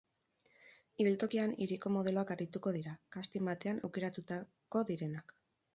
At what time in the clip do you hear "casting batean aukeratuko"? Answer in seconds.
3.17-4.85